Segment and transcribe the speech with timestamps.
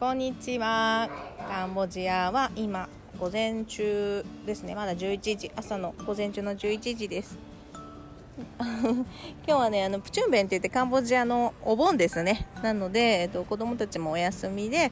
[0.00, 1.10] こんにちは。
[1.46, 4.74] カンボジアは今午前中ですね。
[4.74, 7.36] まだ11時朝の午前中の11時です。
[8.56, 9.04] 今
[9.44, 12.46] 日はねあのプチュンベンって言ってカンボジアのお盆ですね。
[12.62, 14.90] なので、えっと、子供たちもお休みで、えっ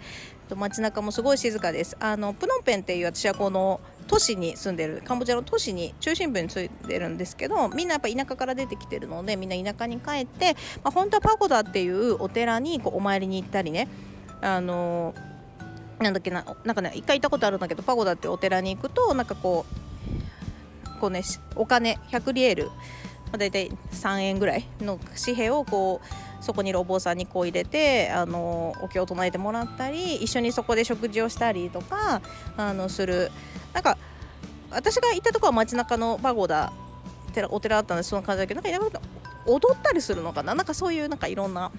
[0.50, 1.96] と、街中もすごい静かです。
[2.00, 13.88] あのプノンペンっていう私はこの都市に住んでるカンボジアの都市に中心部に住んでるんですけどみんなやっぱ田舎から出てきてるのでみんな田舎に帰って、まあ、本当はパゴダっていうお寺にこうお参りに行ったりね
[14.40, 15.14] あの
[15.98, 19.66] なんだっけななんかね一回行ったことあるんだけどパゴダってお寺に行くとなんかこ
[20.96, 21.22] うこうね
[21.56, 22.72] お金100リエル、ま
[23.32, 32.22] あ、大体3円ぐらいの紙幣をこうそこにいるお坊さんにこう入れてあのお経を唱えてもらったり一緒にそこで食事をしたりとか
[32.56, 33.30] あのする。
[33.72, 33.98] なんか
[34.70, 36.72] 私が行ったとこは街中のパゴダ
[37.50, 39.00] お寺だったんでその感じだけどなんか
[39.46, 40.54] 踊ったりするのかな？
[40.54, 41.70] なんかそういうなんかいろんな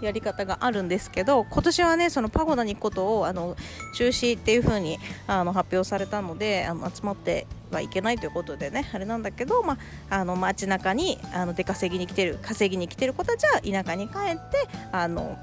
[0.00, 3.56] やり方があるんですけど今年はねそのパゴダに行くことをあの
[3.94, 9.78] 中止っていう風にあの発表されたのであの集まってはいけないということでねあれなんだけど、ま
[10.10, 15.38] あ、あの街中にあの出稼ぎに来てる稼ぎに来てる子たちは田舎に帰ってあの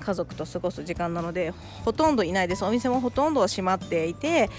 [0.00, 1.52] 家族と過ごす時間なので
[1.84, 2.64] ほとんどいないです。
[2.64, 4.50] お店もほとんど閉まっていて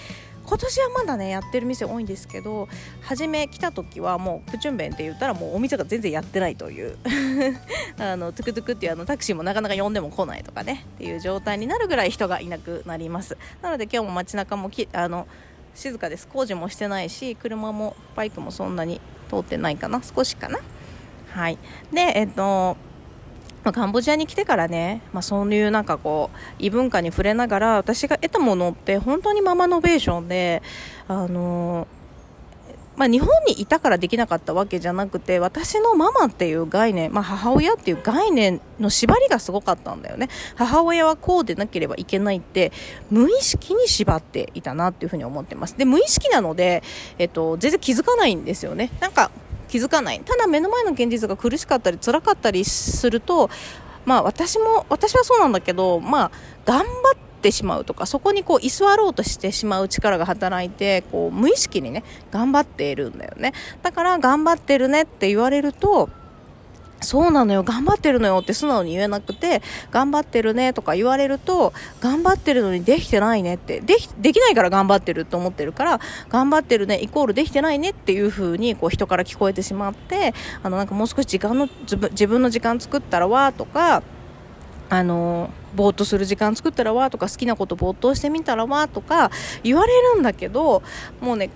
[0.47, 2.67] 今年はまだねやってる店多いんですけど
[3.01, 6.97] 初め来た時はもうプチュンベンって言ったらもうお店が全然やってないという
[7.99, 13.37] あのトゥクトゥクっていうあのタクシーもなかなか呼んでも来ないとかねっていう状態になるぐらい人がいなくなります。
[13.61, 15.27] なので今日も街中もきあの
[15.73, 16.27] 静かです。
[16.27, 20.59] 工事もしてないし車もバイクもそんなに通ってないかな少しかな。
[21.31, 21.57] はい。
[21.91, 22.77] でえっと
[23.65, 30.61] ま、カンボジアに来てからね、まあ、そういうなんかこう異文化に触れながら私が得たものって本当にママノベーションで、
[31.07, 31.87] あの
[32.95, 40.29] まあ、日本にいたからできなかったわけじゃなくて私のママっていう概念、まあ、母親っていう概念の縛りがすごかったんだよね。
[40.55, 42.71] 母親はこうでなければいけないって
[43.09, 45.77] 無意識に縛っていたなっていうふうに思ってます。
[45.77, 46.83] で無意識なので、
[47.17, 48.91] えっと、全然気づかないんですよね。
[49.01, 49.31] なんか
[49.75, 50.21] 気づかない。
[50.21, 53.49] ただ目の前の現実が苦しかったり辛かったりすると
[54.05, 56.31] まあ私も私はそうなんだけどまあ
[56.63, 56.87] 頑張っ
[57.41, 63.51] てしまうとかそこにこう居座ろうとしてしまう力が働いてこう無意識にね頑張っているんだよね。
[63.81, 66.09] だから頑張ってるねって言われると
[67.01, 69.61] そうなのよ、頑張ってるのよって素直に言えなくて、
[69.91, 81.69] 頑張ってるねとか言われると、頑張ってるのにできてないねって、でき、できないから頑張ってると思ってるから、頑張ってるね、イコールできてないねっていう風に、こう人から聞こえてしまって、あの、なんかもう少し時間の、
[82.11, 84.01] 自分の時間作ったらわとか、
[84.89, 89.29] あの、ぼーっとする時間作ったらわとか好きなことぼーっとしてみたらわとか
[89.63, 90.81] 言われるんだけど
[91.21, 91.49] もうね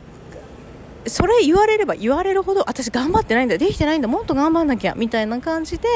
[1.08, 4.08] それ言われれば言われるほど私頑張ってないんだできてないんだ。
[4.08, 4.96] もっと頑張んなきゃ。
[4.96, 5.88] みたいな感じで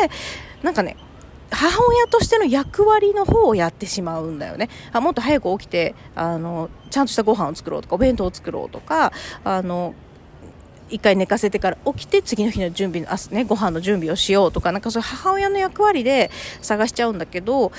[0.62, 0.96] なんかね
[1.52, 4.70] 母親としての役割の方をやってしまうんだよね。
[4.92, 9.12] あもっと早く起きてあのちゃんとしたご飯を作ろうとかお弁当を作ろうとか
[9.44, 9.94] あの
[10.90, 16.30] 一回寝かせてから起きて次の日の準備の明、ね、ご飯の準備をしようとかなんかそういう母親の役割で
[16.62, 17.72] 探しちゃうんだけど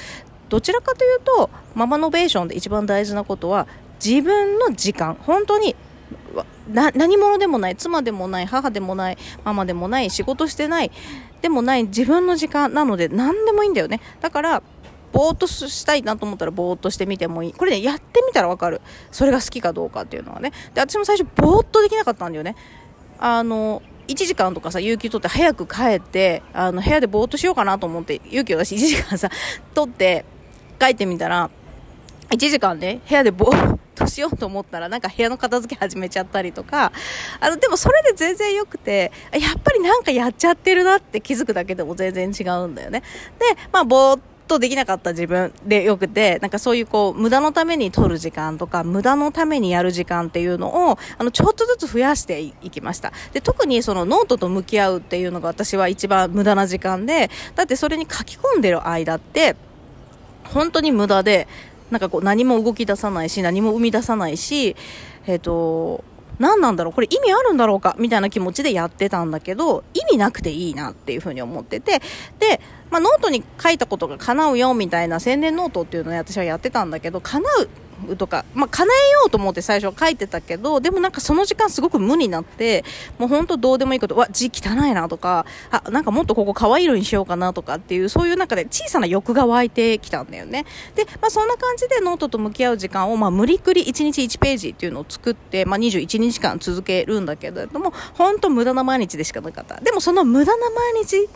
[0.49, 3.67] どちらかというとママノベーションで一番大事なことは
[4.05, 5.17] 自分の時間。
[5.21, 5.75] 本当に
[6.69, 10.91] な何者でもない妻でもない母でもないママでもない仕事してない
[11.43, 14.01] でもない自分の時間なので何でもいいんだよね。
[14.21, 14.63] だから
[15.13, 17.53] ぼーっとしたいなと思ったらぼーっとしてみてもいい。
[17.53, 18.81] これねやってみたらわかる。
[19.11, 20.53] それが好きかどうかっていうのはね。
[20.73, 22.57] で私も最初ぼーっとできなかったんだよね。
[23.19, 29.31] あの1時間とかさ、有給取って早く帰って、あの、部屋でぼーっとしようかなと思って、勇気を出し1時間さ、
[29.73, 30.25] 取って、
[30.79, 31.51] 帰ってみたら、
[32.31, 33.79] 1時間ね、部屋でぼー
[34.15, 36.93] しようと思ったらなんか部屋の片付け始めちゃったりとか
[37.41, 43.03] あのでもそれで全然良くてやっぱりなんかやっちゃってるなって気づくだけでも全然違うんだよね
[43.39, 53.13] でまあぼーっとできなかった自分でよくて、なんかそういうこう、無駄のために取る時間とか、無駄のためにやる時間っていうのを、あの、ちょっとずつ増やしていきました。
[53.33, 59.57] で、特にそのノートと向き合うっていうのが私は一番無駄な時間で、だってそれに書き込んでる間って、
[60.45, 61.49] 本当に無駄で、
[61.95, 64.75] なんかこう何も動き出さないし、何も生み出さないし、
[65.29, 66.03] えっ、ー、と、
[66.41, 72.01] 何なんだろうこれ意味あるんだろうかみたいな気持ちでやってたんだけど、意味なくていいなっていうふうに思ってて、
[72.41, 72.61] で、
[72.91, 77.69] まあ、ノートに書いたことが叶うよみたいな宣伝ノートっていうのを私はやってたんだけど、叶う、
[78.19, 82.85] とか、まあ、叶えようと思って最初は書いてたけど、でもなんかその時間すごく無になって、
[83.19, 90.65] もう本当どうでもいいこと、わ、字汚いなとか、あ、なんかもっとここ可愛い色にしようかなとかっていう、そういう中で小さな欲が湧いてきたんだよね。
[90.95, 99.81] で、まあそんな感じでノートと向き合う時間を、まあ無理くり1日1ページっていうのを作って、まあ21日間続けるんだけれども、本当無駄な毎日でしかなかった。
[99.81, 101.29] でもその無駄な毎日に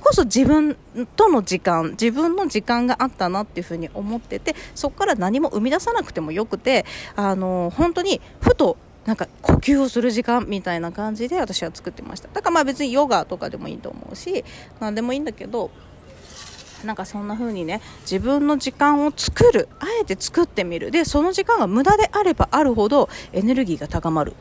[0.00, 0.76] こそ自分
[1.16, 6.84] との時間、自分の時間があったなっていうふうに思ってて、そこから何も生み出さなくてもよくて、
[7.16, 12.28] あの本当にふとなんか呼吸をする時間みたいな感じで私は作ってました。
[12.32, 14.44] だからまあ別にヨガとかでもいいと思うし
[14.80, 15.70] 何でもいいんだけど
[16.84, 20.90] なんかそんな風にね自分の時間を作るあえて作ってみる。
[20.90, 24.34] でその時間が無駄であればあるほどエネルギーが高まる。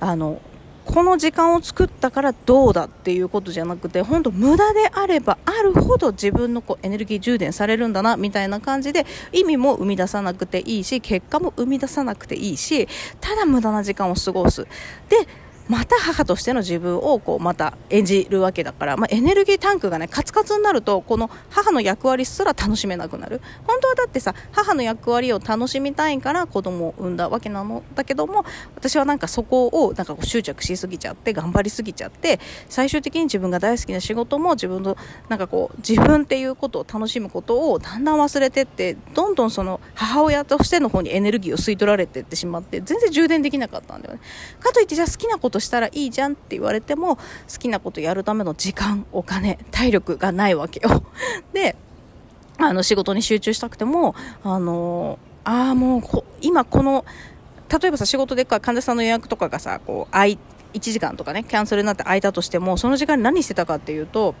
[0.00, 0.40] あの
[0.84, 12.88] この時間を作ったからどうだっていうことじゃなくて本当無駄であればあるほど自分のこうエネルギー充電されるんだなみたいな感じで意味も生み出さなくていいし結果も生み出さなくていいし
[13.20, 14.66] ただ無駄な時間を過ごす。
[15.08, 15.26] で
[15.68, 23.40] また母としての自分をこうまた演じるわけだから、まあ、エネルギータンクがねカツカツになるとこの母の役割すら楽しめなくなる。
[23.66, 28.44] 本当はだってさ母の役割を楽しみたいから子供を産んだわけなのだけども
[28.76, 34.96] 私はなんかそこをなんかこう執着しすぎちゃって頑張りすぎちゃって最終的に自分が大好きな仕事も自分の
[35.28, 44.20] なんかこう自分っていうことを楽しむことをだんだん忘れてってどんどんその母親としての方にエネルギーを吸い取られていってしまって全然充電できなかったんだよね。
[44.60, 47.22] かといってじゃあ好きなこととしたらいいじゃんって言われても好
[47.60, 51.04] きなことやるための時間お金体力がないわけよ。
[51.54, 51.76] で
[52.58, 56.02] あの仕事に集中したくてもあのああもう
[56.40, 57.04] 今この
[57.68, 60.38] 例えばさ仕事でか患者さんの予約とかがさこう1
[60.80, 64.34] 時間とかねキャンセルになって空いたとしてもその時間に何してたかっていうと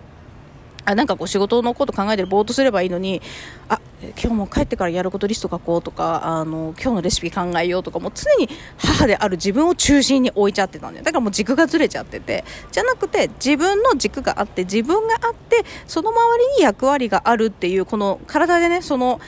[0.84, 3.22] あなんかこう仕事のこと考えてるぼーっとすればいいのに
[3.68, 11.04] あ今日も帰ってからやることリスト書こうとかあの今日のレシピ考えようとかも常に母である自分を中心に置いちゃってたんだよ。
[11.04, 12.44] だからもう軸がずれちゃってて。
[12.70, 19.20] じゃなくて自分の軸があって自分があってその周りに役割があるっていうこの体でねその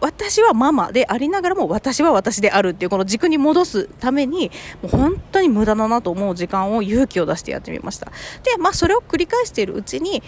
[0.00, 4.50] 私はママでありながらも私は私であるっていうこの軸に戻すために
[4.82, 8.06] もう本当に無駄だなと思う時間を勇気を出してやってみました。
[8.42, 10.22] でまあそれを繰り返しているうちに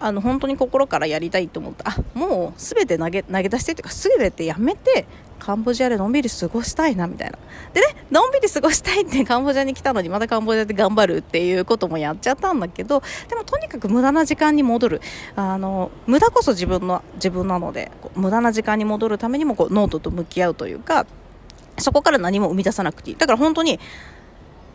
[0.00, 1.90] あの本当に心からやりたいと思った。
[1.90, 5.06] あもう全て投げ投げ出してというか全てやめて
[5.38, 7.38] カンボジアでのんびり過ごしたいなみたいな。
[7.72, 15.00] でねのんびり過ごしたいってカンボジアに来たのにまたカンボジアで頑張るっていうこともやっちゃったんだけどでもとにかく無駄な時間に戻る。
[15.36, 21.06] あの無駄こそ自分の自分なので無駄な時間に戻るためにもこうノートと向き合うというか
[21.78, 23.16] そこから何も生み出さなくていい。
[23.16, 23.78] だから本当に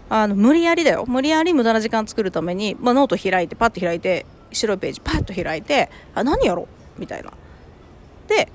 [0.10, 1.06] あの無理やりだよ。
[1.08, 6.64] 無理やり無駄な時間作るために、まあ、ノート開いてパッと開いて白いページパッと開いてあ何やろ？
[6.64, 7.32] うみたいな。
[8.28, 8.50] で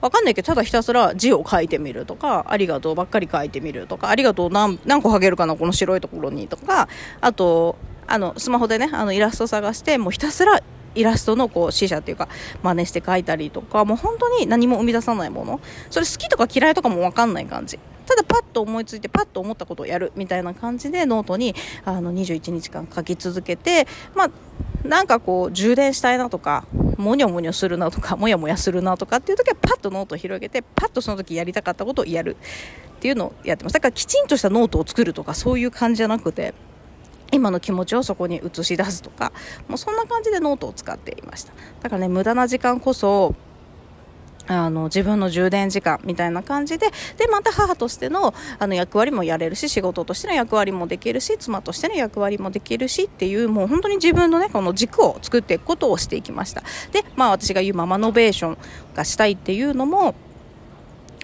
[0.00, 6.88] 分かんないけどただひたすら字を書いてみるとかありがとうばっかり書いてみるとかありがとう何何個書けるかなこの白いところにとか
[7.20, 7.76] あと
[8.06, 10.62] あのスマホでねあのイラスト探してもうひたすら
[10.96, 12.28] イラストのこう死者っていうか
[12.62, 15.60] 真似して書いたりとかもう本当に何も生み出さないもの。
[15.90, 17.78] それ好きとか嫌いとかも分かんない感じ。
[18.06, 21.54] ただパッと思いついてパッと思ったことをやるみたいな感じでノートに
[21.84, 24.30] あの21日間書き続けてまあ
[24.86, 26.64] なんかこう充電したいなとか
[26.96, 32.36] もにょもにょするなとかもやもやするなとかっていう時はパッとノートを広げてパッとその時やりたかったことをやる
[32.96, 33.74] っていうのをやってます。
[33.74, 36.54] だからきちんとしたノートを作るとかそういう感じじゃなくて
[37.36, 39.32] 今の気持ちをそこに映し出すとか
[39.68, 41.52] もうそんな感じでノートを使っていました。
[41.82, 43.34] だからね無駄な時間こそ
[44.48, 46.86] あの自分の充電時間みたいな感じで
[47.16, 56.62] でまた母としてのあの役割もやれるし仕事としての役割もできるし妻としての役割もできるしっていうもう本当に自分のねこの軸を作っていくことをしていきました。
[56.92, 58.58] でまあ私が言うママノベーション
[58.94, 60.14] がしたいっていうのも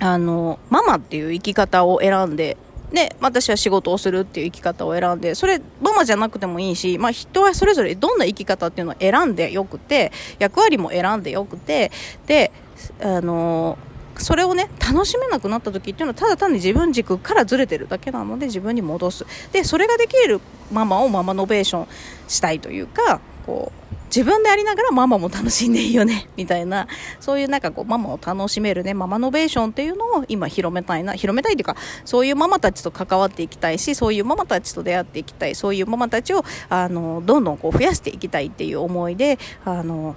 [0.01, 2.57] あのママっていう生き方を選んで
[2.93, 11.91] で私は仕事をするっていう生き方を選んでそれママじゃなくてもいいし、まあ、人はそれぞれどんな生き方っていうのを選んでよくて役割も選んでよくて
[12.27, 12.53] で
[13.01, 13.79] あの
[14.19, 19.27] それをね楽しめなくなった時っていうのはただ単に自分軸からずれてるだけなので自分に戻す。
[19.53, 21.87] でそれができるママをママノベーション
[22.29, 26.87] したいというかこう自分でありながらママも楽しんでいいよね みたいな
[27.19, 40.15] そういうなんかこうママを楽しめるねママノベーションっていうのを今広めたいな広めたいというかそういうママたちと関わっていきたいしそういうママたちと出会っていきたいそういうママたちをあのどんどんこう増やしていきたいっていう思いであの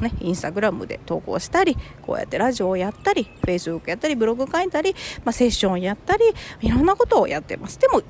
[0.00, 4.94] ね、インスタグラムで投稿したりこうやってラジオをやったりフェイスブックやったりブログ書いたり、
[5.24, 6.24] まあ、セッションをやったり
[6.60, 7.78] いろんなことをやってます。
[7.78, 8.02] でも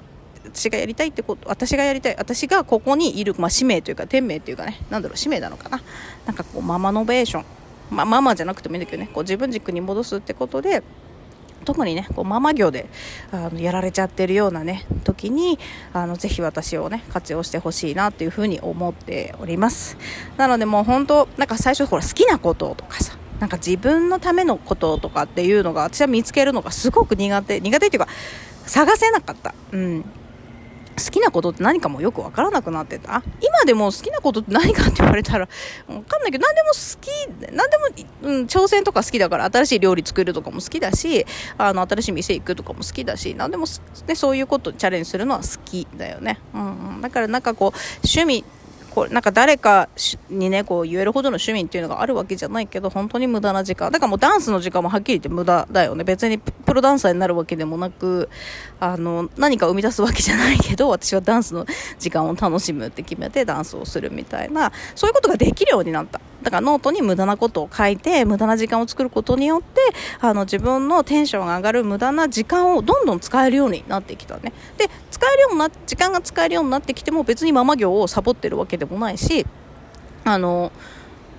[0.53, 5.81] 私がやりたいってこと私がやりたい私がここにいる、まあ、使命というか天命というかねなんだろう使命なのかな。
[6.27, 7.45] なんかこうママノベーション、
[7.91, 9.11] まあ、ママじゃなくてもいいんだけどね。
[9.13, 10.83] こう自分軸に戻すってことで
[11.65, 12.89] 特にねこうママ業で
[13.31, 15.59] あのやられちゃってるようなね時に
[15.93, 19.97] あのぜひ私をね活用してほしいなっていうふうに思っております。
[20.37, 28.09] なのでもう本当なんか最初ほら好きなこととかさなんか自分のためのこととかっていうのが私は見つけるのがすごく苦手苦手っていうか
[28.67, 29.55] 探せなかった。
[29.73, 30.05] うん。
[30.99, 33.23] 好きなことって何かもよく分からなくなってた？
[33.41, 35.49] 今でも好きなことって何かって言われたら
[35.87, 41.27] 分かんないけど何でも好き何でも、うん、挑戦とか好きだから新しい料理作るとかも好きだし
[41.57, 43.67] あの新しい店行くとかも好きだし何でも、
[44.07, 48.45] ね、そういうことチャレンジするのは好きだよね、うんうん、だからなんかこう趣味
[48.99, 49.89] こうなんか誰か
[50.29, 53.93] にねこう言えるほどの趣味っていうのがあるわけじゃないけど本当に無駄な時間。
[53.93, 56.03] だからもうダンスの時間もはっきり言って無駄だよね。
[56.03, 58.29] 別にプロダンサーになるわけでもなく
[58.81, 61.65] あの何か生み出すわけじゃないけど私はダンスの
[62.01, 66.21] 時間を楽しむって決めてダンスをするみたいなそういうことができるようになった。
[66.43, 69.81] だからノートに無駄なことを書いて無駄な時間を作ることによって
[70.21, 74.53] あの自分のテンションが上がる無駄な時間をどんどん使えるようになってきたね。
[74.77, 79.47] で使えるような時間が使えるようになってきても別にママ業をサボってるわけでもないし
[80.25, 80.71] あの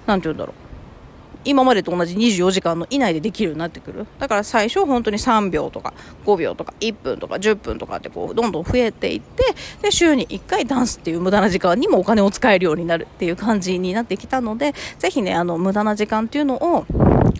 [0.06, 0.59] 何て言うんだろう。
[1.50, 4.06] 今までと同じ24時間の以内でできるようになってくる？
[4.20, 5.94] だから最初本当に3秒とか
[6.25, 16.86] 5秒とか1分とか10分とかってこうどんどん増えていってで週に1回ダンスっていう無駄な時間にもお金を使えるようになるっていう感じになってきたのでぜひねあの無駄な時間っていうのを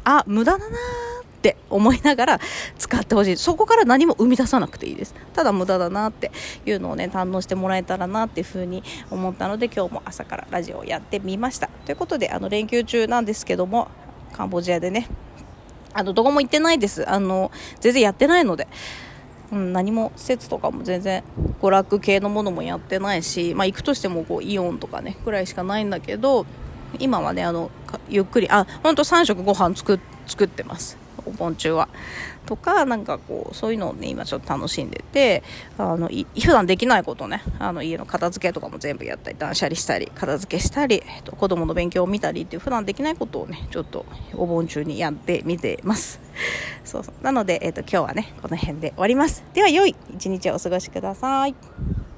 [0.03, 2.39] あ無駄だなって思いながら
[2.77, 3.37] 使ってほしい。
[3.37, 5.15] そこから何も生み出さなくていいです。
[5.33, 6.31] ただ無駄だなって
[6.65, 11.69] いうのをね堪能してもらえたらなっていうふうに思ったので今日も朝からラジオをやってみました。
[11.85, 13.87] ということであの連休中なんですけども
[14.33, 15.07] カンボジアでね。
[15.93, 17.09] あのどこも行ってないです。
[17.09, 18.67] あの全然やってないので。
[19.51, 21.24] うん、何も施設とかも全然
[21.59, 26.45] 娯楽系のものもやってないし、まあ、行くとしてもこうイオンとかねくらいしかないんだけど
[27.00, 27.71] 今はねあの
[28.07, 30.98] ゆっくりあ本当3食ご飯作作ってます。
[31.25, 31.89] お盆中は。
[32.49, 35.43] とかなんかこうそういうのをね今ちょっと楽しんでて
[35.77, 44.03] あの普段できないことねあの家の片付けとかも全部やったり断捨離したり片付けしたり、えっと、子供の勉強を見たりっていう普段できないことをねちょっと
[44.33, 46.19] お盆中にやってみてます。
[46.83, 47.23] そうそう。
[47.23, 49.43] なので、えっと、今日はねこの辺で終わります。
[49.53, 52.08] では良い一日をお過ごしください。